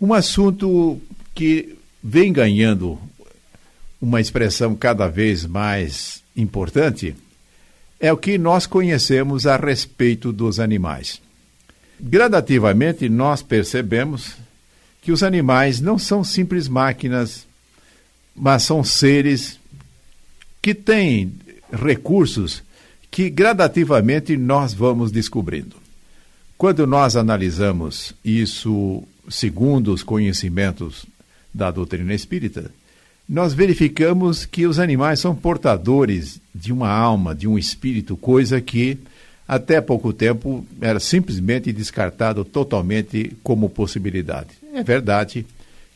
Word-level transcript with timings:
Um 0.00 0.14
assunto 0.14 0.98
que 1.34 1.76
vem 2.02 2.32
ganhando 2.32 2.98
uma 4.00 4.18
expressão 4.18 4.74
cada 4.74 5.06
vez 5.08 5.44
mais 5.44 6.22
importante 6.34 7.14
é 8.00 8.10
o 8.10 8.16
que 8.16 8.38
nós 8.38 8.66
conhecemos 8.66 9.46
a 9.46 9.56
respeito 9.56 10.32
dos 10.32 10.58
animais. 10.58 11.20
Gradativamente, 12.00 13.10
nós 13.10 13.42
percebemos 13.42 14.36
que 15.02 15.12
os 15.12 15.22
animais 15.22 15.80
não 15.80 15.98
são 15.98 16.24
simples 16.24 16.66
máquinas, 16.66 17.46
mas 18.34 18.62
são 18.62 18.82
seres 18.82 19.60
que 20.62 20.74
têm 20.74 21.30
recursos 21.70 22.62
que 23.10 23.28
gradativamente 23.28 24.34
nós 24.34 24.72
vamos 24.72 25.12
descobrindo. 25.12 25.76
Quando 26.56 26.86
nós 26.86 27.16
analisamos 27.16 28.14
isso 28.24 29.02
segundo 29.30 29.92
os 29.92 30.02
conhecimentos 30.02 31.06
da 31.54 31.70
doutrina 31.70 32.12
espírita, 32.12 32.70
nós 33.28 33.54
verificamos 33.54 34.44
que 34.44 34.66
os 34.66 34.78
animais 34.78 35.20
são 35.20 35.34
portadores 35.34 36.40
de 36.54 36.72
uma 36.72 36.90
alma, 36.90 37.34
de 37.34 37.46
um 37.46 37.56
espírito, 37.56 38.16
coisa 38.16 38.60
que 38.60 38.98
até 39.46 39.80
pouco 39.80 40.12
tempo 40.12 40.66
era 40.80 41.00
simplesmente 41.00 41.72
descartado 41.72 42.44
totalmente 42.44 43.36
como 43.42 43.70
possibilidade. 43.70 44.50
É 44.74 44.82
verdade 44.82 45.46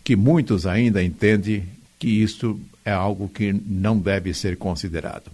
que 0.02 0.16
muitos 0.16 0.66
ainda 0.66 1.02
entendem 1.02 1.64
que 1.98 2.08
isto 2.08 2.58
é 2.84 2.92
algo 2.92 3.28
que 3.28 3.52
não 3.66 3.98
deve 3.98 4.34
ser 4.34 4.56
considerado. 4.56 5.30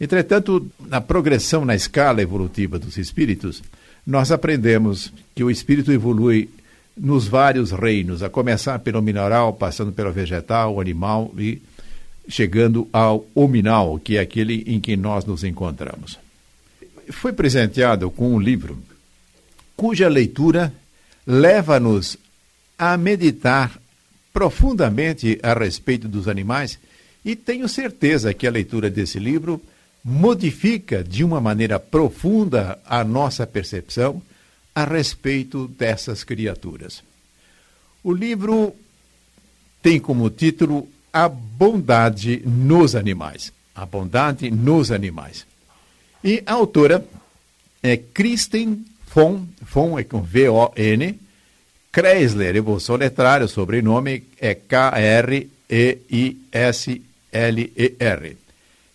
Entretanto, 0.00 0.66
na 0.88 1.00
progressão 1.00 1.64
na 1.64 1.74
escala 1.74 2.22
evolutiva 2.22 2.78
dos 2.78 2.96
espíritos, 2.96 3.62
nós 4.06 4.32
aprendemos 4.32 5.12
que 5.34 5.44
o 5.44 5.50
espírito 5.50 5.92
evolui 5.92 6.48
nos 6.96 7.26
vários 7.26 7.70
reinos, 7.70 8.22
a 8.22 8.28
começar 8.28 8.78
pelo 8.80 9.00
mineral, 9.00 9.52
passando 9.52 9.92
pelo 9.92 10.12
vegetal, 10.12 10.80
animal 10.80 11.32
e 11.38 11.60
chegando 12.28 12.88
ao 12.92 13.26
hominal, 13.34 13.98
que 13.98 14.16
é 14.16 14.20
aquele 14.20 14.64
em 14.66 14.80
que 14.80 14.96
nós 14.96 15.24
nos 15.24 15.42
encontramos. 15.42 16.18
Foi 17.10 17.32
presenteado 17.32 18.10
com 18.10 18.34
um 18.34 18.38
livro 18.38 18.78
cuja 19.76 20.08
leitura 20.08 20.72
leva-nos 21.26 22.18
a 22.78 22.96
meditar 22.96 23.80
profundamente 24.32 25.38
a 25.42 25.54
respeito 25.54 26.06
dos 26.06 26.28
animais 26.28 26.78
e 27.24 27.34
tenho 27.34 27.68
certeza 27.68 28.32
que 28.32 28.46
a 28.46 28.50
leitura 28.50 28.88
desse 28.90 29.18
livro 29.18 29.60
modifica 30.04 31.02
de 31.02 31.24
uma 31.24 31.40
maneira 31.40 31.78
profunda 31.78 32.78
a 32.86 33.02
nossa 33.04 33.46
percepção 33.46 34.22
a 34.82 34.84
respeito 34.84 35.68
dessas 35.68 36.24
criaturas. 36.24 37.02
O 38.02 38.12
livro 38.12 38.74
tem 39.82 40.00
como 40.00 40.30
título 40.30 40.88
A 41.12 41.28
Bondade 41.28 42.42
nos 42.44 42.94
Animais. 42.94 43.52
A 43.74 43.84
Bondade 43.84 44.50
nos 44.50 44.90
Animais. 44.90 45.46
E 46.22 46.42
a 46.46 46.54
autora 46.54 47.04
é 47.82 47.96
Kristen 47.96 48.84
von, 49.14 49.46
von 49.60 49.98
é 49.98 50.04
com 50.04 50.22
V-O-N, 50.22 51.18
Kreisler, 51.92 52.54
eu 52.54 52.62
vou 52.62 52.78
soletrar, 52.78 53.42
o 53.42 53.48
sobrenome 53.48 54.22
é 54.38 54.54
K-R-E-I-S-L-E-R. 54.54 55.50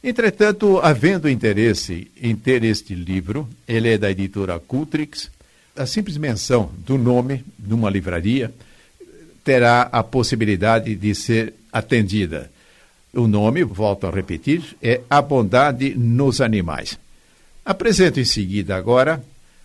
Entretanto, 0.02 0.80
havendo 0.80 1.28
interesse 1.28 2.10
em 2.22 2.36
ter 2.36 2.64
este 2.64 2.94
livro, 2.94 3.50
ele 3.68 3.90
é 3.90 3.98
da 3.98 4.10
editora 4.12 4.60
Cultrix, 4.60 5.30
a 5.76 5.86
simples 5.86 6.18
menção 6.18 6.72
do 6.80 6.98
nome 6.98 7.44
numa 7.60 7.90
livraria 7.90 8.54
terá 9.44 9.84
a 9.92 10.04
possibilidade 10.04 10.96
de 10.96 11.14
ser 11.14 11.54
atendida. 11.72 12.50
O 13.14 13.28
nome, 13.28 13.64
volto 13.64 14.08
a 14.08 14.12
repetir, 14.12 14.76
é 14.82 15.02
A 15.10 15.22
Bondade 15.22 15.94
nos 15.96 16.42
Animais. 16.42 16.98
Apresento 17.64 18.20
em 18.20 18.26
seguida 18.26 18.76
agora 18.76 19.24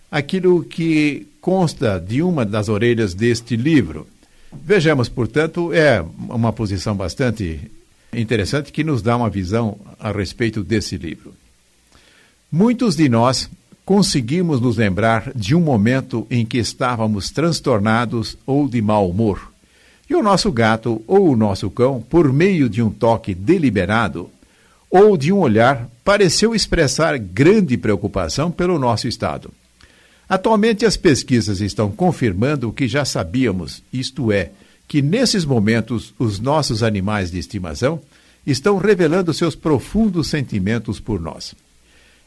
aquilo 0.09 0.63
que 0.63 1.27
consta 1.39 1.99
de 1.99 2.21
uma 2.21 2.45
das 2.45 2.69
orelhas 2.69 3.13
deste 3.13 3.55
livro. 3.55 4.07
Vejamos, 4.53 5.09
portanto, 5.09 5.73
é 5.73 6.03
uma 6.29 6.53
posição 6.53 6.95
bastante 6.95 7.71
interessante 8.13 8.71
que 8.71 8.83
nos 8.83 9.01
dá 9.01 9.15
uma 9.15 9.29
visão 9.29 9.79
a 9.99 10.11
respeito 10.11 10.63
desse 10.63 10.97
livro. 10.97 11.33
Muitos 12.51 12.95
de 12.95 13.07
nós 13.07 13.49
conseguimos 13.91 14.61
nos 14.61 14.77
lembrar 14.77 15.33
de 15.35 15.53
um 15.53 15.59
momento 15.59 16.25
em 16.31 16.45
que 16.45 16.57
estávamos 16.57 17.29
transtornados 17.29 18.37
ou 18.45 18.65
de 18.65 18.81
mau 18.81 19.09
humor. 19.09 19.51
E 20.09 20.15
o 20.15 20.23
nosso 20.23 20.49
gato 20.49 21.01
ou 21.05 21.29
o 21.29 21.35
nosso 21.35 21.69
cão, 21.69 22.01
por 22.01 22.31
meio 22.31 22.69
de 22.69 22.81
um 22.81 22.89
toque 22.89 23.35
deliberado 23.35 24.29
ou 24.89 25.17
de 25.17 25.33
um 25.33 25.39
olhar, 25.39 25.89
pareceu 26.05 26.55
expressar 26.55 27.17
grande 27.17 27.75
preocupação 27.75 28.49
pelo 28.49 28.79
nosso 28.79 29.09
estado. 29.09 29.51
Atualmente, 30.29 30.85
as 30.85 30.95
pesquisas 30.95 31.59
estão 31.59 31.91
confirmando 31.91 32.69
o 32.69 32.73
que 32.73 32.87
já 32.87 33.03
sabíamos, 33.03 33.83
isto 33.91 34.31
é, 34.31 34.51
que 34.87 35.01
nesses 35.01 35.43
momentos 35.43 36.13
os 36.17 36.39
nossos 36.39 36.81
animais 36.81 37.29
de 37.29 37.39
estimação 37.39 37.99
estão 38.47 38.77
revelando 38.77 39.33
seus 39.33 39.53
profundos 39.53 40.29
sentimentos 40.29 40.97
por 40.97 41.19
nós. 41.19 41.53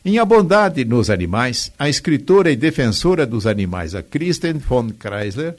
Em 0.07 0.19
A 0.19 0.25
Bondade 0.27 0.85
nos 0.85 1.09
Animais, 1.09 1.73
a 1.79 1.89
escritora 1.89 2.51
e 2.51 2.57
defensora 2.57 3.25
dos 3.25 3.47
animais, 3.47 3.95
a 3.95 4.03
Kristen 4.03 4.59
von 4.59 4.91
Kreisler, 4.91 5.57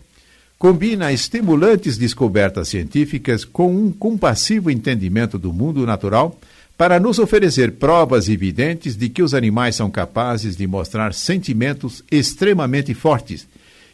combina 0.59 1.11
estimulantes 1.11 1.97
descobertas 1.97 2.67
científicas 2.67 3.44
com 3.44 3.75
um 3.75 3.91
compassivo 3.91 4.69
entendimento 4.69 5.39
do 5.39 5.51
mundo 5.51 5.84
natural 5.84 6.39
para 6.78 7.00
nos 7.00 7.17
oferecer 7.17 7.72
provas 7.72 8.29
evidentes 8.29 8.95
de 8.95 9.09
que 9.09 9.23
os 9.23 9.34
animais 9.34 9.78
são 9.78 9.89
capazes 9.89 10.55
de 10.55 10.67
mostrar 10.67 11.16
sentimentos 11.16 12.03
extremamente 12.11 12.94
fortes 12.94 13.47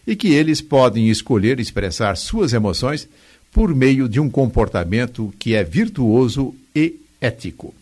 e 0.05 0.17
que 0.17 0.33
eles 0.33 0.59
podem 0.59 1.09
escolher 1.09 1.61
expressar 1.61 2.17
suas 2.17 2.51
emoções 2.51 3.07
por 3.53 3.73
meio 3.73 4.09
de 4.09 4.19
um 4.19 4.29
comportamento 4.29 5.33
que 5.39 5.55
é 5.55 5.63
virtuoso 5.63 6.53
e 6.75 6.95
ético. 7.21 7.73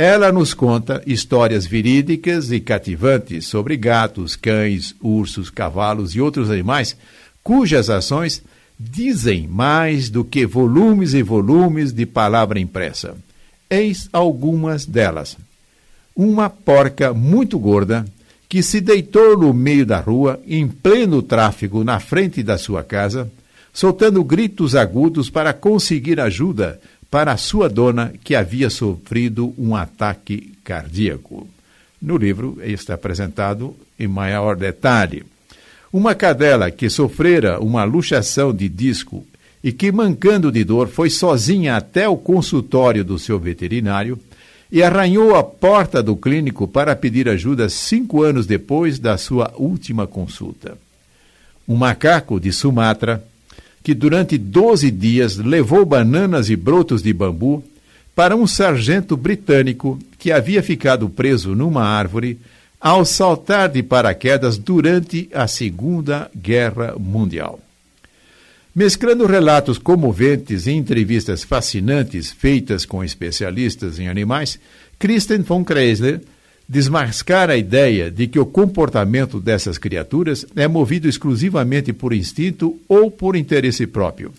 Ela 0.00 0.30
nos 0.30 0.54
conta 0.54 1.02
histórias 1.04 1.66
verídicas 1.66 2.52
e 2.52 2.60
cativantes 2.60 3.46
sobre 3.46 3.76
gatos, 3.76 4.36
cães, 4.36 4.94
ursos, 5.02 5.50
cavalos 5.50 6.14
e 6.14 6.20
outros 6.20 6.52
animais 6.52 6.96
cujas 7.42 7.90
ações 7.90 8.40
dizem 8.78 9.48
mais 9.48 10.08
do 10.08 10.22
que 10.22 10.46
volumes 10.46 11.14
e 11.14 11.22
volumes 11.24 11.92
de 11.92 12.06
palavra 12.06 12.60
impressa. 12.60 13.16
Eis 13.68 14.08
algumas 14.12 14.86
delas. 14.86 15.36
Uma 16.14 16.48
porca 16.48 17.12
muito 17.12 17.58
gorda 17.58 18.06
que 18.48 18.62
se 18.62 18.80
deitou 18.80 19.36
no 19.36 19.52
meio 19.52 19.84
da 19.84 19.98
rua, 19.98 20.40
em 20.46 20.68
pleno 20.68 21.20
tráfego, 21.22 21.82
na 21.82 21.98
frente 21.98 22.40
da 22.40 22.56
sua 22.56 22.84
casa, 22.84 23.28
soltando 23.72 24.22
gritos 24.22 24.76
agudos 24.76 25.28
para 25.28 25.52
conseguir 25.52 26.20
ajuda 26.20 26.80
para 27.10 27.32
a 27.32 27.36
sua 27.36 27.68
dona, 27.68 28.12
que 28.22 28.34
havia 28.34 28.68
sofrido 28.68 29.54
um 29.58 29.74
ataque 29.74 30.52
cardíaco. 30.62 31.48
No 32.00 32.16
livro 32.16 32.58
está 32.62 32.94
apresentado 32.94 33.74
em 33.98 34.06
maior 34.06 34.56
detalhe. 34.56 35.24
Uma 35.92 36.14
cadela 36.14 36.70
que 36.70 36.90
sofrera 36.90 37.58
uma 37.60 37.84
luxação 37.84 38.54
de 38.54 38.68
disco 38.68 39.26
e 39.64 39.72
que, 39.72 39.90
mancando 39.90 40.52
de 40.52 40.62
dor, 40.62 40.88
foi 40.88 41.10
sozinha 41.10 41.76
até 41.76 42.08
o 42.08 42.16
consultório 42.16 43.04
do 43.04 43.18
seu 43.18 43.38
veterinário 43.38 44.18
e 44.70 44.82
arranhou 44.82 45.34
a 45.34 45.42
porta 45.42 46.02
do 46.02 46.14
clínico 46.14 46.68
para 46.68 46.94
pedir 46.94 47.28
ajuda 47.28 47.68
cinco 47.68 48.22
anos 48.22 48.46
depois 48.46 48.98
da 48.98 49.16
sua 49.16 49.52
última 49.56 50.06
consulta. 50.06 50.76
Um 51.66 51.74
macaco 51.74 52.38
de 52.38 52.52
Sumatra 52.52 53.24
que 53.88 53.94
durante 53.94 54.36
doze 54.36 54.90
dias 54.90 55.38
levou 55.38 55.82
bananas 55.82 56.50
e 56.50 56.56
brotos 56.56 57.02
de 57.02 57.10
bambu 57.10 57.64
para 58.14 58.36
um 58.36 58.46
sargento 58.46 59.16
britânico 59.16 59.98
que 60.18 60.30
havia 60.30 60.62
ficado 60.62 61.08
preso 61.08 61.54
numa 61.54 61.84
árvore 61.84 62.38
ao 62.78 63.02
saltar 63.06 63.70
de 63.70 63.82
paraquedas 63.82 64.58
durante 64.58 65.30
a 65.32 65.48
Segunda 65.48 66.30
Guerra 66.36 66.96
Mundial. 66.98 67.60
Mesclando 68.74 69.24
relatos 69.24 69.78
comoventes 69.78 70.66
e 70.66 70.72
entrevistas 70.72 71.42
fascinantes 71.42 72.30
feitas 72.30 72.84
com 72.84 73.02
especialistas 73.02 73.98
em 73.98 74.06
animais, 74.06 74.60
Kristen 74.98 75.40
von 75.40 75.64
Kreisler 75.64 76.20
desmascar 76.68 77.48
a 77.48 77.56
ideia 77.56 78.10
de 78.10 78.26
que 78.26 78.38
o 78.38 78.44
comportamento 78.44 79.40
dessas 79.40 79.78
criaturas 79.78 80.44
é 80.54 80.68
movido 80.68 81.08
exclusivamente 81.08 81.92
por 81.92 82.12
instinto 82.12 82.78
ou 82.86 83.10
por 83.10 83.34
interesse 83.34 83.86
próprio. 83.86 84.32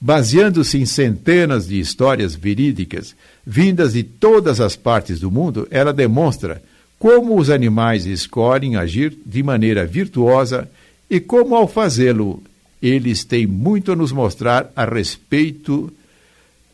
Baseando-se 0.00 0.78
em 0.78 0.84
centenas 0.84 1.68
de 1.68 1.78
histórias 1.78 2.34
verídicas 2.34 3.14
vindas 3.46 3.92
de 3.92 4.02
todas 4.02 4.60
as 4.60 4.74
partes 4.74 5.20
do 5.20 5.30
mundo, 5.30 5.68
ela 5.70 5.92
demonstra 5.92 6.60
como 6.98 7.38
os 7.38 7.48
animais 7.48 8.06
escolhem 8.06 8.74
agir 8.74 9.16
de 9.24 9.42
maneira 9.42 9.86
virtuosa 9.86 10.68
e 11.08 11.20
como, 11.20 11.54
ao 11.54 11.68
fazê-lo, 11.68 12.42
eles 12.82 13.22
têm 13.22 13.46
muito 13.46 13.92
a 13.92 13.96
nos 13.96 14.10
mostrar 14.10 14.72
a 14.74 14.84
respeito 14.84 15.92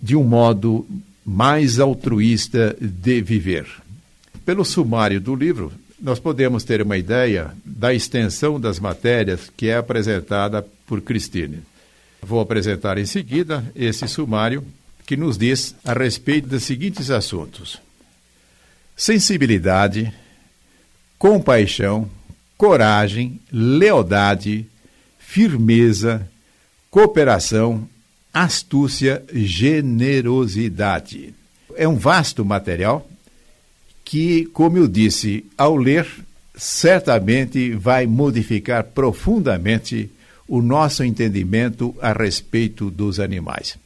de 0.00 0.16
um 0.16 0.24
modo 0.24 0.86
mais 1.24 1.78
altruísta 1.78 2.74
de 2.80 3.20
viver. 3.20 3.66
Pelo 4.48 4.64
sumário 4.64 5.20
do 5.20 5.34
livro, 5.34 5.70
nós 6.00 6.18
podemos 6.18 6.64
ter 6.64 6.80
uma 6.80 6.96
ideia 6.96 7.52
da 7.66 7.92
extensão 7.92 8.58
das 8.58 8.80
matérias 8.80 9.52
que 9.54 9.68
é 9.68 9.76
apresentada 9.76 10.66
por 10.86 11.02
Cristine. 11.02 11.58
Vou 12.22 12.40
apresentar 12.40 12.96
em 12.96 13.04
seguida 13.04 13.62
esse 13.76 14.08
sumário 14.08 14.64
que 15.04 15.18
nos 15.18 15.36
diz 15.36 15.74
a 15.84 15.92
respeito 15.92 16.48
dos 16.48 16.62
seguintes 16.62 17.10
assuntos: 17.10 17.78
sensibilidade, 18.96 20.14
compaixão, 21.18 22.08
coragem, 22.56 23.38
lealdade, 23.52 24.64
firmeza, 25.18 26.26
cooperação, 26.90 27.86
astúcia, 28.32 29.22
generosidade. 29.30 31.34
É 31.76 31.86
um 31.86 31.98
vasto 31.98 32.46
material 32.46 33.06
que, 34.08 34.46
como 34.54 34.78
eu 34.78 34.88
disse, 34.88 35.44
ao 35.58 35.76
ler, 35.76 36.08
certamente 36.56 37.72
vai 37.72 38.06
modificar 38.06 38.82
profundamente 38.84 40.10
o 40.48 40.62
nosso 40.62 41.04
entendimento 41.04 41.94
a 42.00 42.14
respeito 42.14 42.90
dos 42.90 43.20
animais. 43.20 43.76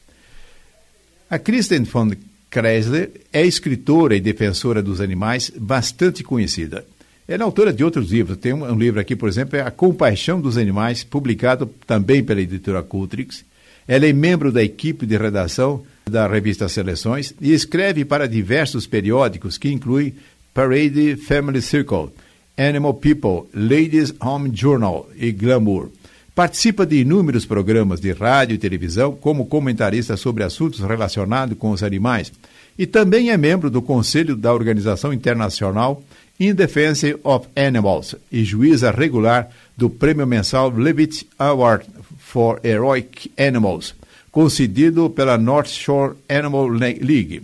A 1.29 1.37
Kristen 1.37 1.83
von 1.83 2.13
Kreisler 2.49 3.11
é 3.33 3.45
escritora 3.45 4.15
e 4.15 4.21
defensora 4.21 4.81
dos 4.81 5.01
animais 5.01 5.51
bastante 5.57 6.23
conhecida. 6.23 6.85
Ela 7.27 7.43
é 7.43 7.45
autora 7.45 7.73
de 7.73 7.83
outros 7.83 8.09
livros. 8.09 8.37
Tem 8.37 8.53
um, 8.53 8.63
um, 8.63 8.79
livro 8.79 9.01
aqui, 9.01 9.17
por 9.17 9.27
exemplo, 9.27 9.57
é 9.57 9.61
A 9.61 9.71
Compaixão 9.71 10.39
dos 10.39 10.57
Animais, 10.57 11.03
publicado 11.03 11.69
também 11.85 12.23
pela 12.23 12.39
editora 12.39 12.81
Cultrix. 12.81 13.43
Ela 13.85 14.07
é 14.07 14.13
membro 14.13 14.53
da 14.53 14.63
equipe 14.63 15.05
de 15.05 15.17
redação 15.17 15.83
da 16.09 16.27
revista 16.27 16.67
Seleções 16.67 17.33
e 17.39 17.53
escreve 17.53 18.05
para 18.05 18.27
diversos 18.27 18.85
periódicos 18.85 19.57
que 19.57 19.71
incluem 19.71 20.13
Parade 20.53 21.15
Family 21.15 21.61
Circle, 21.61 22.09
Animal 22.57 22.93
People, 22.95 23.49
Ladies 23.53 24.13
Home 24.19 24.51
Journal 24.53 25.09
e 25.15 25.31
Glamour. 25.31 25.89
Participa 26.35 26.85
de 26.85 26.97
inúmeros 26.97 27.45
programas 27.45 27.99
de 27.99 28.11
rádio 28.11 28.55
e 28.55 28.57
televisão 28.57 29.15
como 29.15 29.45
comentarista 29.45 30.17
sobre 30.17 30.43
assuntos 30.43 30.79
relacionados 30.79 31.57
com 31.57 31.71
os 31.71 31.83
animais 31.83 32.31
e 32.77 32.87
também 32.87 33.29
é 33.29 33.37
membro 33.37 33.69
do 33.69 33.81
Conselho 33.81 34.35
da 34.35 34.53
Organização 34.53 35.13
Internacional 35.13 36.03
In 36.39 36.55
Defense 36.55 37.15
of 37.23 37.47
Animals 37.55 38.15
e 38.31 38.43
juíza 38.43 38.91
regular 38.91 39.49
do 39.77 39.89
prêmio 39.89 40.25
mensal 40.25 40.71
Levitt 40.71 41.27
Award 41.37 41.85
for 42.17 42.59
Heroic 42.63 43.31
Animals 43.37 43.93
concedido 44.33 45.11
pela 45.11 45.37
North 45.37 45.69
Shore 45.69 46.15
Animal 46.27 46.67
League. 46.67 47.43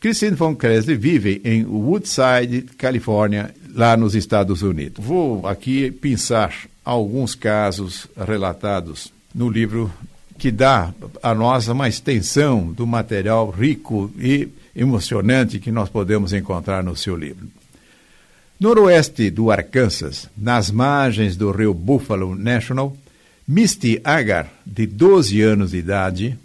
Christine 0.00 0.34
von 0.34 0.56
Kresle 0.56 0.96
vive 0.96 1.40
em 1.44 1.64
Woodside, 1.64 2.62
Califórnia, 2.78 3.54
lá 3.74 3.94
nos 3.94 4.14
Estados 4.14 4.62
Unidos. 4.62 5.04
Vou 5.04 5.46
aqui 5.46 5.90
pensar 5.90 6.54
alguns 6.82 7.34
casos 7.34 8.06
relatados 8.16 9.12
no 9.34 9.50
livro 9.50 9.92
que 10.38 10.50
dá 10.50 10.94
a 11.22 11.34
nós 11.34 11.68
uma 11.68 11.88
extensão 11.88 12.72
do 12.72 12.86
material 12.86 13.50
rico 13.50 14.10
e 14.18 14.48
emocionante 14.74 15.60
que 15.60 15.70
nós 15.70 15.90
podemos 15.90 16.32
encontrar 16.32 16.82
no 16.82 16.96
seu 16.96 17.16
livro. 17.16 17.46
Noroeste 18.58 19.30
do 19.30 19.50
Arkansas, 19.50 20.28
nas 20.36 20.70
margens 20.70 21.36
do 21.36 21.50
rio 21.50 21.74
Buffalo 21.74 22.34
National, 22.34 22.96
Misty 23.46 24.00
Agar, 24.02 24.50
de 24.64 24.86
12 24.86 25.42
anos 25.42 25.72
de 25.72 25.76
idade, 25.76 26.38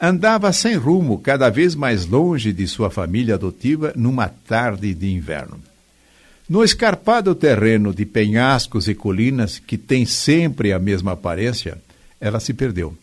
andava 0.00 0.52
sem 0.52 0.76
rumo, 0.76 1.18
cada 1.18 1.50
vez 1.50 1.74
mais 1.74 2.06
longe 2.06 2.52
de 2.52 2.68
sua 2.68 2.88
família 2.88 3.34
adotiva, 3.34 3.92
numa 3.96 4.28
tarde 4.28 4.94
de 4.94 5.12
inverno. 5.12 5.60
No 6.48 6.62
escarpado 6.62 7.34
terreno 7.34 7.92
de 7.92 8.06
penhascos 8.06 8.86
e 8.86 8.94
colinas, 8.94 9.58
que 9.58 9.76
tem 9.76 10.06
sempre 10.06 10.72
a 10.72 10.78
mesma 10.78 11.12
aparência, 11.12 11.78
ela 12.20 12.38
se 12.38 12.54
perdeu. 12.54 12.96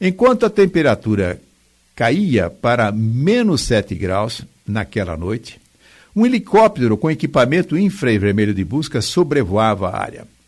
Enquanto 0.00 0.46
a 0.46 0.50
temperatura 0.50 1.38
caía 1.94 2.48
para 2.48 2.90
menos 2.90 3.60
7 3.60 3.94
graus 3.94 4.42
naquela 4.66 5.18
noite, 5.18 5.60
um 6.16 6.24
helicóptero 6.24 6.96
com 6.96 7.10
equipamento 7.10 7.76
infravermelho 7.76 8.54
de 8.54 8.64
busca 8.64 9.02
sobrevoava 9.02 9.90
a 9.90 10.02
área. 10.02 10.39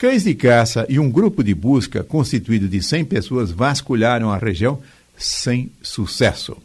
Cães 0.00 0.24
de 0.24 0.34
caça 0.34 0.86
e 0.88 0.98
um 0.98 1.10
grupo 1.10 1.44
de 1.44 1.54
busca 1.54 2.02
constituído 2.02 2.66
de 2.66 2.82
100 2.82 3.04
pessoas 3.04 3.50
vasculharam 3.50 4.30
a 4.30 4.38
região 4.38 4.80
sem 5.14 5.70
sucesso. 5.82 6.56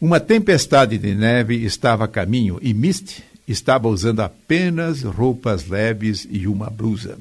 Uma 0.00 0.18
tempestade 0.18 0.98
de 0.98 1.14
neve 1.14 1.54
estava 1.64 2.06
a 2.06 2.08
caminho 2.08 2.58
e 2.60 2.74
Misty 2.74 3.22
estava 3.46 3.86
usando 3.86 4.18
apenas 4.18 5.04
roupas 5.04 5.68
leves 5.68 6.26
e 6.28 6.48
uma 6.48 6.68
blusa. 6.68 7.16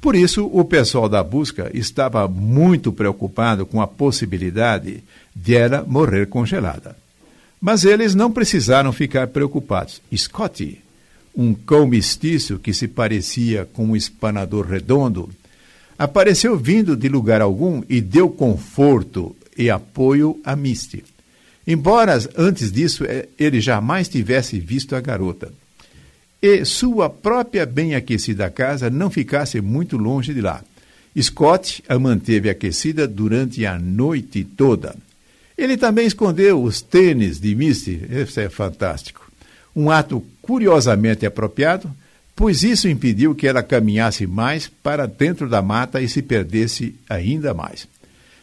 Por 0.00 0.16
isso, 0.16 0.46
o 0.50 0.64
pessoal 0.64 1.06
da 1.06 1.22
busca 1.22 1.70
estava 1.74 2.26
muito 2.26 2.90
preocupado 2.90 3.66
com 3.66 3.78
a 3.78 3.86
possibilidade 3.86 5.04
de 5.36 5.54
ela 5.54 5.84
morrer 5.86 6.28
congelada. 6.28 6.96
Mas 7.60 7.84
eles 7.84 8.14
não 8.14 8.32
precisaram 8.32 8.90
ficar 8.90 9.26
preocupados. 9.26 10.00
Scotty, 10.16 10.80
um 11.34 11.54
cão 11.54 11.86
mestiço 11.86 12.58
que 12.58 12.74
se 12.74 12.86
parecia 12.86 13.68
com 13.72 13.86
um 13.86 13.96
espanador 13.96 14.66
redondo, 14.66 15.30
apareceu 15.98 16.56
vindo 16.56 16.96
de 16.96 17.08
lugar 17.08 17.40
algum 17.40 17.82
e 17.88 18.00
deu 18.00 18.28
conforto 18.28 19.34
e 19.56 19.70
apoio 19.70 20.38
a 20.44 20.54
Misty. 20.54 21.04
Embora 21.66 22.18
antes 22.36 22.72
disso 22.72 23.04
eh, 23.04 23.28
ele 23.38 23.60
jamais 23.60 24.08
tivesse 24.08 24.58
visto 24.58 24.96
a 24.96 25.00
garota. 25.00 25.52
E 26.40 26.64
sua 26.64 27.08
própria 27.08 27.64
bem 27.64 27.94
aquecida 27.94 28.50
casa 28.50 28.90
não 28.90 29.10
ficasse 29.10 29.60
muito 29.60 29.96
longe 29.96 30.34
de 30.34 30.40
lá. 30.40 30.62
Scott 31.20 31.84
a 31.88 31.98
manteve 31.98 32.50
aquecida 32.50 33.06
durante 33.06 33.64
a 33.64 33.78
noite 33.78 34.42
toda. 34.42 34.96
Ele 35.56 35.76
também 35.76 36.06
escondeu 36.06 36.60
os 36.62 36.80
tênis 36.82 37.38
de 37.38 37.54
Misty, 37.54 38.02
isso 38.10 38.40
é 38.40 38.48
fantástico 38.48 39.31
um 39.74 39.90
ato 39.90 40.24
curiosamente 40.40 41.24
apropriado, 41.24 41.90
pois 42.34 42.62
isso 42.62 42.88
impediu 42.88 43.34
que 43.34 43.46
ela 43.46 43.62
caminhasse 43.62 44.26
mais 44.26 44.68
para 44.68 45.06
dentro 45.06 45.48
da 45.48 45.62
mata 45.62 46.00
e 46.00 46.08
se 46.08 46.22
perdesse 46.22 46.94
ainda 47.08 47.54
mais. 47.54 47.86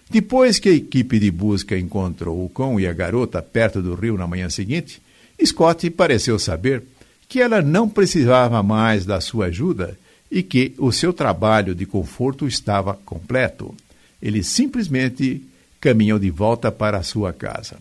Depois 0.09 0.57
que 0.57 0.69
a 0.69 0.73
equipe 0.73 1.19
de 1.19 1.29
busca 1.29 1.77
encontrou 1.77 2.43
o 2.43 2.49
cão 2.49 2.79
e 2.79 2.87
a 2.87 2.93
garota 2.93 3.41
perto 3.41 3.81
do 3.81 3.93
rio 3.93 4.17
na 4.17 4.25
manhã 4.25 4.49
seguinte, 4.49 5.01
Scott 5.45 5.87
pareceu 5.91 6.39
saber 6.39 6.83
que 7.27 7.39
ela 7.39 7.61
não 7.61 7.87
precisava 7.87 8.61
mais 8.63 9.05
da 9.05 9.21
sua 9.21 9.45
ajuda 9.45 9.97
e 10.31 10.41
que 10.41 10.73
o 10.77 10.91
seu 10.91 11.13
trabalho 11.13 11.75
de 11.75 11.85
conforto 11.85 12.47
estava 12.47 12.95
completo. 13.05 13.75
Ele 14.21 14.43
simplesmente 14.43 15.43
caminhou 15.79 16.17
de 16.17 16.29
volta 16.29 16.71
para 16.71 16.97
a 16.97 17.03
sua 17.03 17.31
casa. 17.31 17.77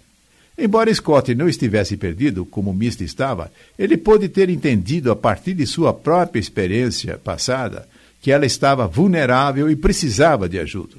Embora 0.61 0.93
Scott 0.93 1.33
não 1.37 1.49
estivesse 1.49 1.97
perdido, 1.97 2.45
como 2.45 2.75
Misty 2.75 3.05
estava, 3.05 3.53
ele 3.79 3.97
pôde 3.97 4.29
ter 4.29 4.51
entendido 4.51 5.13
a 5.13 5.15
partir 5.15 5.55
de 5.55 5.65
sua 5.65 5.95
própria 5.95 6.41
experiência 6.41 7.17
passada 7.17 7.89
que 8.21 8.33
ela 8.33 8.45
estava 8.45 8.85
vulnerável 8.89 9.71
e 9.71 9.77
precisava 9.77 10.49
de 10.49 10.59
ajuda. 10.59 10.97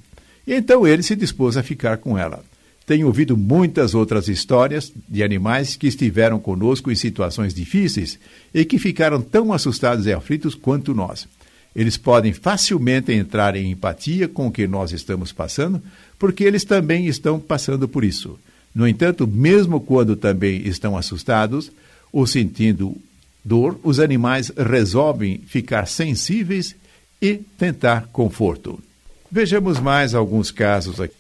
E 0.47 0.53
então 0.53 0.87
ele 0.87 1.03
se 1.03 1.13
dispôs 1.13 1.57
a 1.57 1.63
ficar 1.63 1.97
com 1.97 2.17
ela. 2.17 2.41
Tenho 2.85 3.07
ouvido 3.07 3.35
muitas 3.35 3.93
outras 3.93 4.29
histórias 4.29 4.93
de 5.07 5.21
animais 5.21 5.75
que 5.75 5.87
estiveram 5.87 6.39
conosco 6.39 6.89
em 6.89 6.95
situações 6.95 7.53
difíceis 7.53 8.17
e 8.53 8.63
que 8.63 8.79
ficaram 8.79 9.21
tão 9.21 9.51
assustados 9.51 10.05
e 10.05 10.13
aflitos 10.13 10.55
quanto 10.55 10.95
nós. 10.95 11.27
Eles 11.75 11.97
podem 11.97 12.31
facilmente 12.31 13.11
entrar 13.11 13.57
em 13.57 13.71
empatia 13.71 14.29
com 14.29 14.47
o 14.47 14.51
que 14.51 14.65
nós 14.65 14.93
estamos 14.93 15.33
passando, 15.33 15.83
porque 16.17 16.45
eles 16.45 16.63
também 16.63 17.07
estão 17.07 17.39
passando 17.39 17.87
por 17.87 18.05
isso. 18.05 18.39
No 18.73 18.88
entanto, 18.88 19.27
mesmo 19.27 19.79
quando 19.79 20.15
também 20.15 20.67
estão 20.67 20.97
assustados 20.97 21.71
ou 22.11 22.25
sentindo 22.25 22.95
dor, 23.43 23.79
os 23.83 23.99
animais 23.99 24.51
resolvem 24.55 25.39
ficar 25.39 25.88
sensíveis 25.88 26.75
e 27.21 27.35
tentar 27.35 28.07
conforto. 28.11 28.79
Vejamos 29.31 29.79
mais 29.79 30.15
alguns 30.15 30.51
casos 30.51 30.99
aqui. 30.99 31.15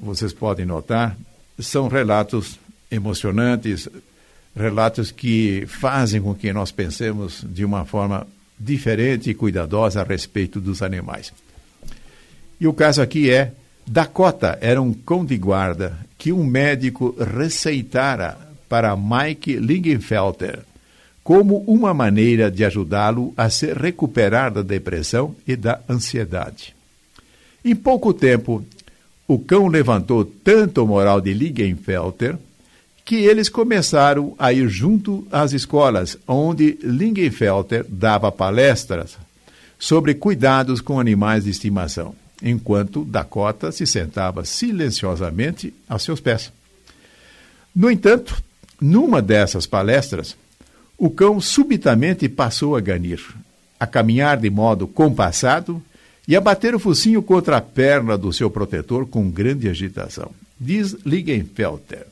Vocês 0.00 0.32
podem 0.32 0.66
notar, 0.66 1.16
são 1.58 1.86
relatos 1.86 2.58
emocionantes, 2.90 3.88
relatos 4.56 5.10
que 5.10 5.64
fazem 5.66 6.20
com 6.20 6.34
que 6.34 6.52
nós 6.52 6.72
pensemos 6.72 7.44
de 7.48 7.64
uma 7.64 7.84
forma 7.84 8.26
diferente 8.58 9.30
e 9.30 9.34
cuidadosa 9.34 10.00
a 10.00 10.04
respeito 10.04 10.60
dos 10.60 10.82
animais. 10.82 11.32
E 12.60 12.66
o 12.66 12.72
caso 12.72 13.00
aqui 13.02 13.30
é 13.30 13.52
Dakota 13.86 14.58
era 14.60 14.80
um 14.80 14.92
cão 14.92 15.24
de 15.24 15.36
guarda 15.36 15.98
que 16.16 16.32
um 16.32 16.44
médico 16.44 17.14
receitara 17.18 18.38
para 18.68 18.96
Mike 18.96 19.56
Lingenfelter 19.56 20.60
como 21.22 21.58
uma 21.66 21.94
maneira 21.94 22.50
de 22.50 22.64
ajudá-lo 22.64 23.32
a 23.36 23.48
se 23.48 23.72
recuperar 23.72 24.52
da 24.52 24.62
depressão 24.62 25.36
e 25.46 25.54
da 25.54 25.80
ansiedade. 25.88 26.74
Em 27.64 27.76
pouco 27.76 28.12
tempo, 28.12 28.64
o 29.28 29.38
cão 29.38 29.68
levantou 29.68 30.24
tanto 30.24 30.82
o 30.82 30.86
moral 30.86 31.20
de 31.20 31.32
Lingenfelter 31.32 32.36
que 33.04 33.16
eles 33.16 33.48
começaram 33.48 34.34
a 34.38 34.52
ir 34.52 34.68
junto 34.68 35.26
às 35.30 35.52
escolas, 35.52 36.16
onde 36.26 36.78
Lingenfelter 36.82 37.84
dava 37.88 38.32
palestras 38.32 39.16
sobre 39.78 40.14
cuidados 40.14 40.80
com 40.80 41.00
animais 41.00 41.44
de 41.44 41.50
estimação, 41.50 42.14
enquanto 42.42 43.04
Dakota 43.04 43.70
se 43.70 43.86
sentava 43.86 44.44
silenciosamente 44.44 45.72
aos 45.88 46.02
seus 46.02 46.20
pés. 46.20 46.52
No 47.74 47.90
entanto, 47.90 48.42
numa 48.80 49.22
dessas 49.22 49.66
palestras, 49.66 50.36
o 50.98 51.08
cão 51.08 51.40
subitamente 51.40 52.28
passou 52.28 52.76
a 52.76 52.80
ganir, 52.80 53.20
a 53.78 53.86
caminhar 53.86 54.36
de 54.36 54.50
modo 54.50 54.86
compassado 54.86 55.82
e 56.26 56.36
a 56.36 56.40
bater 56.40 56.74
o 56.74 56.78
focinho 56.78 57.22
contra 57.22 57.56
a 57.56 57.60
perna 57.60 58.16
do 58.18 58.32
seu 58.32 58.50
protetor 58.50 59.06
com 59.06 59.30
grande 59.30 59.68
agitação. 59.68 60.30
Diz 60.60 60.96
Lingenfelter. 61.04 62.06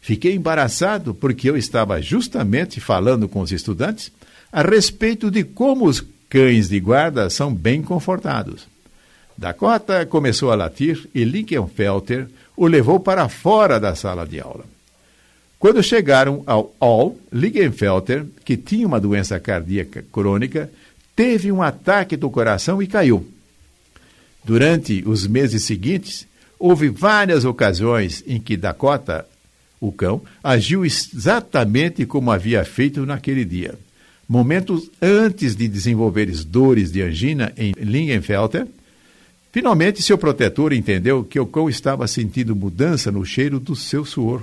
Fiquei 0.00 0.34
embaraçado 0.34 1.14
porque 1.14 1.48
eu 1.48 1.56
estava 1.56 2.02
justamente 2.02 2.80
falando 2.80 3.28
com 3.28 3.40
os 3.40 3.52
estudantes 3.52 4.10
a 4.50 4.62
respeito 4.62 5.30
de 5.30 5.44
como 5.44 5.86
os 5.86 6.04
cães 6.28 6.68
de 6.68 6.80
guarda 6.80 7.30
são 7.30 7.54
bem 7.54 7.82
confortados. 7.82 8.71
Dakota 9.36 10.06
começou 10.06 10.50
a 10.50 10.54
latir 10.54 11.08
e 11.14 11.24
Linkenfelter 11.24 12.28
o 12.56 12.66
levou 12.66 13.00
para 13.00 13.28
fora 13.28 13.80
da 13.80 13.94
sala 13.94 14.26
de 14.26 14.40
aula. 14.40 14.64
Quando 15.58 15.82
chegaram 15.82 16.42
ao 16.44 16.74
Hall, 16.80 17.18
Linkenfelter, 17.32 18.26
que 18.44 18.56
tinha 18.56 18.86
uma 18.86 19.00
doença 19.00 19.38
cardíaca 19.38 20.04
crônica, 20.12 20.70
teve 21.14 21.52
um 21.52 21.62
ataque 21.62 22.16
do 22.16 22.28
coração 22.28 22.82
e 22.82 22.86
caiu. 22.86 23.26
Durante 24.44 25.04
os 25.06 25.26
meses 25.26 25.62
seguintes, 25.62 26.26
houve 26.58 26.88
várias 26.88 27.44
ocasiões 27.44 28.24
em 28.26 28.40
que 28.40 28.56
Dakota, 28.56 29.26
o 29.80 29.92
cão, 29.92 30.22
agiu 30.42 30.84
exatamente 30.84 32.04
como 32.06 32.32
havia 32.32 32.64
feito 32.64 33.06
naquele 33.06 33.44
dia. 33.44 33.78
Momentos 34.28 34.90
antes 35.00 35.54
de 35.54 35.68
desenvolver 35.68 36.26
dores 36.44 36.90
de 36.90 37.02
angina 37.02 37.52
em 37.56 37.72
Lingenfelter, 37.78 38.66
finalmente 39.52 40.02
seu 40.02 40.18
protetor 40.18 40.72
entendeu 40.72 41.22
que 41.22 41.38
o 41.38 41.46
cão 41.46 41.68
estava 41.68 42.08
sentindo 42.08 42.56
mudança 42.56 43.12
no 43.12 43.24
cheiro 43.24 43.60
do 43.60 43.76
seu 43.76 44.04
suor, 44.04 44.42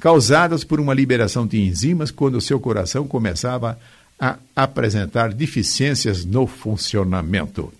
causadas 0.00 0.64
por 0.64 0.80
uma 0.80 0.94
liberação 0.94 1.46
de 1.46 1.60
enzimas 1.60 2.10
quando 2.10 2.40
seu 2.40 2.58
coração 2.58 3.06
começava 3.06 3.78
a 4.18 4.36
apresentar 4.54 5.32
deficiências 5.32 6.24
no 6.24 6.46
funcionamento. 6.46 7.72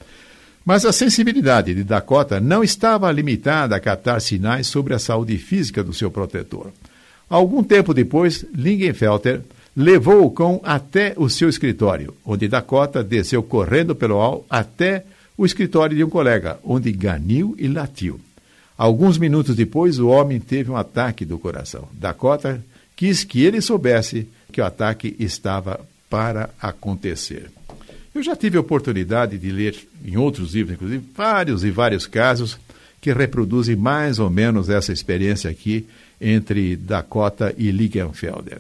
Mas 0.65 0.85
a 0.85 0.93
sensibilidade 0.93 1.75
de 1.75 1.85
Dakota 1.85 2.41
não 2.41 2.63
estava 2.63 3.11
limitada 3.13 3.77
a 3.77 3.81
captar 3.81 4.21
sinais 4.21 4.67
sobre 4.67 4.95
a 4.95 4.99
saúde 4.99 5.39
física 5.39 5.83
do 5.83 5.95
seu 5.95 6.11
protetor. 6.11 6.73
Algum 7.31 7.63
tempo 7.63 7.95
depois, 7.95 8.45
Lingenfelter 8.55 9.41
levou 9.77 10.25
o 10.25 10.31
cão 10.31 10.61
até 10.65 11.15
o 11.17 11.29
seu 11.29 11.49
escritório, 11.49 12.15
onde 12.25 12.49
Dakota 12.49 13.05
desceu 13.05 13.43
correndo 13.43 13.95
pelo 13.95 14.17
hall 14.17 14.45
até 14.51 15.05
o 15.37 15.45
escritório 15.45 15.97
de 15.97 16.05
um 16.05 16.11
colega, 16.11 16.59
onde 16.65 16.91
ganiu 16.93 17.55
e 17.59 17.69
latiu. 17.69 18.21
Alguns 18.77 19.19
minutos 19.19 19.57
depois, 19.57 19.99
o 19.99 20.09
homem 20.09 20.39
teve 20.39 20.71
um 20.71 20.77
ataque 20.77 21.25
do 21.25 21.39
coração. 21.39 21.89
Dakota 21.93 22.63
quis 22.95 23.25
que 23.25 23.43
ele 23.43 23.61
soubesse 23.61 24.29
que 24.53 24.61
o 24.61 24.65
ataque 24.65 25.17
estava 25.19 25.81
para 26.09 26.51
acontecer. 26.61 27.51
Eu 28.15 28.23
já 28.23 28.35
tive 28.35 28.57
a 28.57 28.61
oportunidade 28.61 29.37
de 29.37 29.51
ler 29.51 29.77
em 30.05 30.17
outros 30.17 30.55
livros, 30.55 30.77
inclusive, 30.77 31.05
vários 31.15 31.65
e 31.65 31.71
vários 31.71 32.07
casos 32.07 32.59
que 33.01 33.13
reproduzem 33.13 33.77
mais 33.77 34.19
ou 34.19 34.31
menos 34.31 34.71
essa 34.71 34.93
experiência 34.93 35.51
aqui 35.51 35.87
entre 36.21 36.77
Dakota 36.77 37.55
e 37.59 37.71
Ligenfelder. 37.71 38.59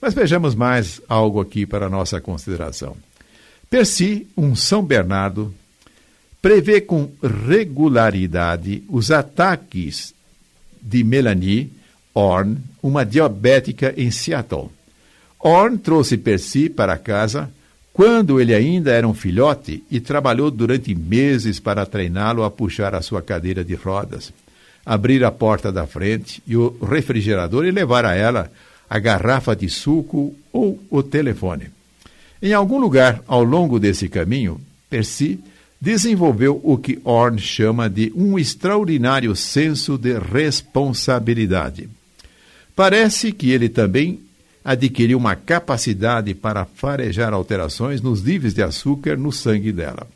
Mas 0.00 0.14
vejamos 0.14 0.54
mais 0.54 1.00
algo 1.08 1.40
aqui 1.40 1.64
para 1.64 1.88
nossa 1.88 2.20
consideração. 2.20 2.96
Percy, 3.70 4.26
um 4.36 4.56
São 4.56 4.82
Bernardo, 4.82 5.54
prevê 6.40 6.80
com 6.80 7.10
regularidade 7.22 8.82
os 8.88 9.10
ataques 9.10 10.14
de 10.80 11.02
Melanie 11.02 11.70
Orn, 12.14 12.56
uma 12.82 13.04
diabética 13.04 13.92
em 13.96 14.10
Seattle. 14.10 14.70
Orn 15.38 15.78
trouxe 15.78 16.16
Percy 16.16 16.68
para 16.68 16.96
casa 16.98 17.50
quando 17.92 18.40
ele 18.40 18.54
ainda 18.54 18.92
era 18.92 19.08
um 19.08 19.14
filhote 19.14 19.82
e 19.90 19.98
trabalhou 19.98 20.50
durante 20.50 20.94
meses 20.94 21.58
para 21.58 21.84
treiná-lo 21.84 22.44
a 22.44 22.50
puxar 22.50 22.94
a 22.94 23.02
sua 23.02 23.20
cadeira 23.20 23.64
de 23.64 23.74
rodas, 23.74 24.32
abrir 24.86 25.24
a 25.24 25.32
porta 25.32 25.72
da 25.72 25.86
frente 25.86 26.40
e 26.46 26.56
o 26.56 26.76
refrigerador 26.80 27.64
e 27.64 27.72
levar 27.72 28.04
a 28.04 28.14
ela 28.14 28.50
a 28.88 28.98
garrafa 28.98 29.54
de 29.54 29.68
suco 29.68 30.34
ou 30.52 30.78
o 30.88 31.02
telefone. 31.02 31.70
Em 32.40 32.52
algum 32.52 32.78
lugar 32.78 33.20
ao 33.26 33.42
longo 33.42 33.80
desse 33.80 34.08
caminho, 34.08 34.60
Percy 34.88 35.40
desenvolveu 35.80 36.60
o 36.62 36.76
que 36.76 36.98
Orn 37.04 37.38
chama 37.38 37.88
de 37.88 38.12
um 38.14 38.38
extraordinário 38.38 39.34
senso 39.36 39.96
de 39.96 40.18
responsabilidade. 40.18 41.88
Parece 42.74 43.32
que 43.32 43.50
ele 43.50 43.68
também 43.68 44.20
adquiriu 44.64 45.18
uma 45.18 45.34
capacidade 45.34 46.34
para 46.34 46.64
farejar 46.64 47.32
alterações 47.32 48.00
nos 48.00 48.22
níveis 48.22 48.54
de 48.54 48.62
açúcar 48.62 49.16
no 49.16 49.32
sangue 49.32 49.72
dela, 49.72 50.06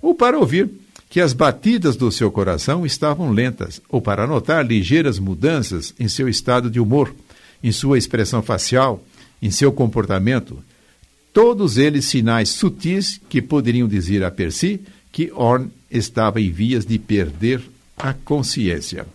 ou 0.00 0.14
para 0.14 0.38
ouvir 0.38 0.68
que 1.08 1.20
as 1.20 1.34
batidas 1.34 1.94
do 1.94 2.10
seu 2.10 2.30
coração 2.30 2.86
estavam 2.86 3.30
lentas, 3.30 3.82
ou 3.88 4.00
para 4.00 4.26
notar 4.26 4.66
ligeiras 4.66 5.18
mudanças 5.18 5.94
em 6.00 6.08
seu 6.08 6.26
estado 6.26 6.70
de 6.70 6.80
humor, 6.80 7.14
em 7.62 7.70
sua 7.70 7.98
expressão 7.98 8.42
facial, 8.42 9.04
em 9.40 9.50
seu 9.50 9.70
comportamento, 9.70 10.58
todos 11.32 11.76
eles 11.76 12.06
sinais 12.06 12.48
sutis 12.48 13.20
que 13.28 13.42
poderiam 13.42 13.86
dizer 13.86 14.24
a 14.24 14.30
Percy 14.30 14.80
que 15.12 15.30
Orn 15.32 15.70
estava 15.90 16.40
em 16.40 16.50
vias 16.50 16.86
de 16.86 16.98
perder 16.98 17.60
a 17.96 18.14
consciência. 18.14 19.06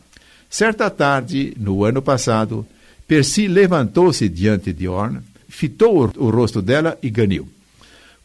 Certa 0.50 0.90
tarde, 0.90 1.54
no 1.58 1.84
ano 1.84 2.02
passado, 2.02 2.66
Percy 3.08 3.48
levantou-se 3.48 4.30
diante 4.30 4.72
de 4.72 4.88
Orna, 4.88 5.24
fitou 5.50 6.12
o 6.16 6.30
rosto 6.30 6.62
dela 6.62 6.98
e 7.02 7.10
ganiu. 7.10 7.50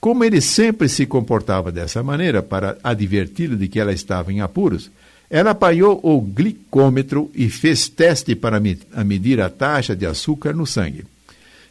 Como 0.00 0.24
ele 0.24 0.40
sempre 0.40 0.88
se 0.88 1.06
comportava 1.06 1.70
dessa 1.72 2.02
maneira 2.02 2.42
para 2.42 2.76
adverti-lo 2.82 3.56
de 3.56 3.68
que 3.68 3.80
ela 3.80 3.92
estava 3.92 4.32
em 4.32 4.40
apuros, 4.40 4.90
ela 5.30 5.52
apanhou 5.52 5.98
o 6.02 6.20
glicômetro 6.20 7.30
e 7.34 7.48
fez 7.48 7.88
teste 7.88 8.34
para 8.34 8.60
medir 8.60 9.40
a 9.40 9.48
taxa 9.48 9.96
de 9.96 10.04
açúcar 10.04 10.52
no 10.52 10.66
sangue. 10.66 11.04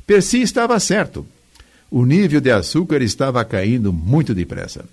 Percy 0.08 0.42
estava 0.42 0.80
certo. 0.80 1.26
O 1.92 2.06
nível 2.06 2.42
de 2.42 2.50
açúcar 2.50 3.02
estava 3.02 3.44
caindo 3.46 3.94
muito 3.94 4.34
depressa. 4.34 4.86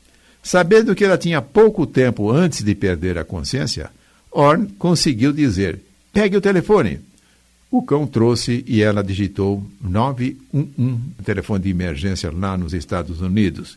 Sabendo 0.42 0.94
que 0.94 1.04
ela 1.04 1.18
tinha 1.18 1.42
pouco 1.42 1.86
tempo 1.86 2.30
antes 2.30 2.62
de 2.62 2.74
perder 2.74 3.18
a 3.18 3.24
consciência, 3.24 3.90
Orn 4.30 4.66
conseguiu 4.78 5.32
dizer: 5.32 5.80
Pegue 6.12 6.36
o 6.36 6.40
telefone. 6.40 7.00
O 7.70 7.82
cão 7.82 8.06
trouxe 8.06 8.64
e 8.66 8.82
ela 8.82 9.04
digitou 9.04 9.62
911, 9.80 11.00
telefone 11.22 11.64
de 11.64 11.70
emergência 11.70 12.32
lá 12.32 12.56
nos 12.56 12.72
Estados 12.72 13.20
Unidos, 13.20 13.76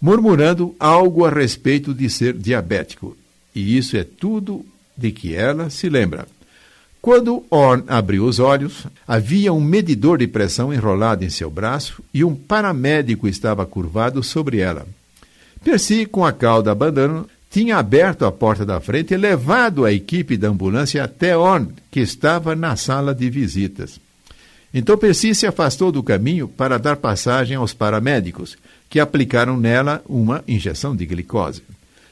murmurando 0.00 0.76
algo 0.78 1.24
a 1.24 1.30
respeito 1.30 1.92
de 1.92 2.08
ser 2.08 2.34
diabético. 2.34 3.16
E 3.52 3.76
isso 3.76 3.96
é 3.96 4.04
tudo 4.04 4.64
de 4.96 5.10
que 5.10 5.34
ela 5.34 5.68
se 5.68 5.88
lembra. 5.88 6.28
Quando 7.00 7.44
Orn 7.50 7.82
abriu 7.88 8.24
os 8.24 8.38
olhos, 8.38 8.86
havia 9.08 9.52
um 9.52 9.60
medidor 9.60 10.18
de 10.18 10.28
pressão 10.28 10.72
enrolado 10.72 11.24
em 11.24 11.28
seu 11.28 11.50
braço 11.50 12.00
e 12.14 12.22
um 12.22 12.36
paramédico 12.36 13.26
estava 13.26 13.66
curvado 13.66 14.22
sobre 14.22 14.58
ela. 14.58 14.86
Percy, 15.64 16.06
com 16.06 16.24
a 16.24 16.32
cauda 16.32 16.72
abanando, 16.72 17.28
tinha 17.50 17.76
aberto 17.76 18.24
a 18.24 18.32
porta 18.32 18.64
da 18.64 18.80
frente 18.80 19.12
e 19.12 19.16
levado 19.16 19.84
a 19.84 19.92
equipe 19.92 20.36
da 20.36 20.48
ambulância 20.48 21.04
até 21.04 21.36
Orn, 21.36 21.68
que 21.90 22.00
estava 22.00 22.56
na 22.56 22.76
sala 22.76 23.14
de 23.14 23.28
visitas. 23.28 24.00
Então 24.72 24.96
Percy 24.96 25.34
se 25.34 25.46
afastou 25.46 25.92
do 25.92 26.02
caminho 26.02 26.48
para 26.48 26.78
dar 26.78 26.96
passagem 26.96 27.56
aos 27.56 27.74
paramédicos, 27.74 28.56
que 28.88 28.98
aplicaram 28.98 29.56
nela 29.56 30.02
uma 30.08 30.42
injeção 30.48 30.96
de 30.96 31.04
glicose. 31.04 31.62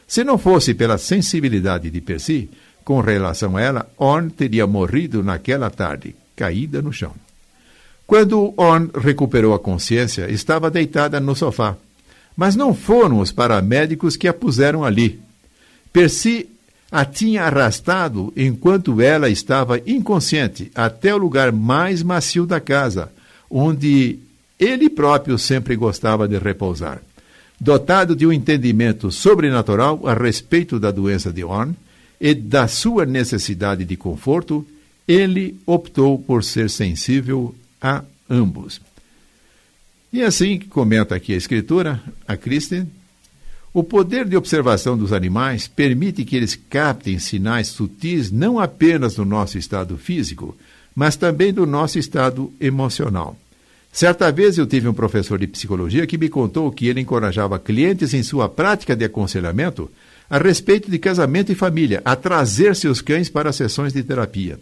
Se 0.07 0.25
não 0.25 0.37
fosse 0.37 0.75
pela 0.75 0.99
sensibilidade 0.99 1.90
de 1.90 2.00
Percy, 2.00 2.50
com 2.85 3.00
relação 3.00 3.57
a 3.57 3.62
ela, 3.62 3.90
Orn 3.97 4.28
teria 4.30 4.66
morrido 4.66 5.23
naquela 5.23 5.71
tarde, 5.71 6.14
caída 6.37 6.83
no 6.83 6.92
chão. 6.92 7.14
Quando 8.07 8.52
Orn 8.57 8.90
recuperou 8.95 9.54
a 9.54 9.59
consciência, 9.59 10.30
estava 10.30 10.71
deitada 10.71 11.21
no 11.21 11.35
sofá. 11.35 11.76
Mas 12.40 12.56
não 12.56 12.73
foram 12.73 13.18
os 13.18 13.30
paramédicos 13.30 14.16
que 14.16 14.26
a 14.26 14.32
puseram 14.32 14.82
ali. 14.82 15.20
Percy 15.92 16.49
a 16.90 17.04
tinha 17.04 17.42
arrastado 17.42 18.32
enquanto 18.35 18.99
ela 18.99 19.28
estava 19.28 19.78
inconsciente 19.87 20.73
até 20.75 21.14
o 21.14 21.18
lugar 21.18 21.52
mais 21.52 22.02
macio 22.02 22.47
da 22.47 22.59
casa, 22.59 23.12
onde 23.50 24.20
ele 24.59 24.88
próprio 24.88 25.38
sempre 25.38 25.76
gostava 25.76 26.26
de 26.26 26.38
repousar. 26.38 27.02
Dotado 27.61 28.16
de 28.16 28.26
um 28.26 28.32
entendimento 28.32 29.11
sobrenatural 29.11 30.00
a 30.09 30.14
respeito 30.14 30.80
da 30.80 30.90
doença 30.90 31.30
de 31.30 31.44
Orne 31.44 31.76
e 32.18 32.32
da 32.32 32.66
sua 32.66 33.04
necessidade 33.04 33.85
de 33.85 33.99
conforto, 33.99 34.66
ele 35.06 35.61
optou 35.66 36.18
por 36.18 36.42
ser 36.42 36.70
sensível 36.70 37.54
a 37.82 38.02
ambos. 38.30 38.80
E 40.12 40.23
assim 40.23 40.59
comenta 40.59 41.14
aqui 41.14 41.33
a 41.33 41.37
escritora, 41.37 42.02
a 42.26 42.37
Kristen, 42.37 42.88
o 43.73 43.85
poder 43.85 44.26
de 44.26 44.37
observação 44.37 44.99
dos 44.99 45.12
animais 45.12 45.69
permite 45.69 46.25
que 46.25 46.35
eles 46.35 46.59
captem 46.69 47.19
sinais 47.21 47.69
sutis 47.69 48.31
não 48.31 48.59
apenas 48.59 49.14
do 49.14 49.25
nosso 49.25 49.57
estado 49.57 49.97
físico, 49.97 50.57
mas 50.95 51.14
também 51.14 51.52
do 51.52 51.64
nosso 51.64 51.97
estado 51.97 52.52
emocional. 52.61 53.37
Certa 53.93 54.31
vez 54.33 54.59
eu 54.59 54.67
tive 54.67 54.88
um 54.88 54.93
professor 54.93 55.38
de 55.38 55.47
psicologia 55.47 56.07
que 56.07 56.19
me 56.19 56.29
contou 56.29 56.71
que 56.73 56.88
ele 56.88 57.00
encorajava 57.00 57.59
clientes 57.59 58.12
em 58.12 58.23
sua 58.23 58.49
prática 58.49 58.97
de 58.97 59.05
aconselhamento 59.05 59.88
a 60.29 60.38
respeito 60.38 60.90
de 60.90 60.99
casamento 60.99 61.50
e 61.52 61.57
família 61.57 62.02
a 62.05 62.17
trazer 62.17 62.75
seus 62.75 63.00
cães 63.00 63.29
para 63.29 63.52
sessões 63.52 63.93
de 63.93 64.02
terapia. 64.02 64.59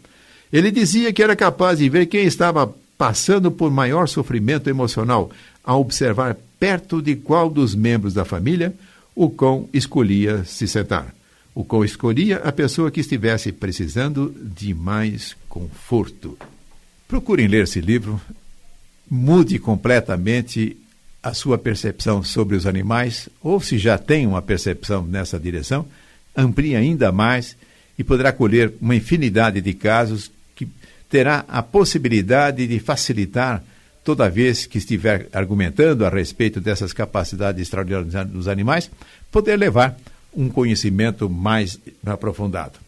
Ele 0.51 0.71
dizia 0.71 1.13
que 1.13 1.23
era 1.23 1.37
capaz 1.37 1.79
de 1.79 1.89
ver 1.89 2.07
quem 2.07 2.27
estava 2.27 2.75
passando 2.99 3.51
por 3.53 3.71
maior 3.71 4.09
sofrimento 4.09 4.69
emocional 4.69 5.31
ao 5.63 5.81
observar 5.81 6.37
perto 6.59 7.01
de 7.01 7.15
qual 7.15 7.49
dos 7.49 7.75
membros 7.75 8.13
da 8.13 8.25
família 8.25 8.75
o 9.15 9.31
cão 9.31 9.69
escolhia 9.73 10.45
se 10.45 10.67
sentar. 10.67 11.15
O 11.55 11.65
cão 11.65 11.85
escolhia 11.85 12.39
a 12.39 12.53
pessoa 12.53 12.91
que 12.91 13.01
estivesse 13.01 13.53
precisando 13.53 14.35
de 14.39 14.75
mais 14.75 15.37
conforto. 15.49 16.37
Procurem 17.07 17.47
ler 17.47 17.65
esse 17.65 17.81
livro, 17.81 18.21
mude 19.09 19.59
completamente 19.59 20.77
a 21.23 21.35
sua 21.35 21.59
percepção 21.59 22.23
sobre 22.23 22.57
os 22.57 22.67
animais, 22.67 23.29
ou 23.43 23.61
se 23.61 23.79
já 23.79 23.99
tem 23.99 24.27
uma 24.27 24.43
percepção 24.43 25.05
nessa 25.05 25.39
direção, 25.39 25.87
amplie 26.37 26.77
ainda 26.77 27.11
mais 27.11 27.57
e 27.99 28.05
poderá 28.05 28.33
colher 28.33 28.73
uma 28.81 28.95
infinidade 28.95 29.61
de 29.61 29.75
casos 29.75 30.31
terá 31.09 31.45
a 31.49 31.63
possibilidade 31.63 32.67
de 32.67 32.79
facilitar 32.79 33.63
toda 34.05 34.31
vez 34.31 34.67
que 34.67 34.79
estiver 34.79 35.29
argumentando 35.33 36.07
a 36.07 36.09
respeito 36.09 36.61
dessas 36.61 36.93
capacidades 36.93 37.63
extraordinárias 37.63 38.33
dos 38.33 38.49
animais, 38.49 38.91
poder 39.31 39.57
levar 39.57 39.97
um 40.35 40.49
conhecimento 40.49 41.29
mais 41.29 41.79
aprofundado. 42.07 42.79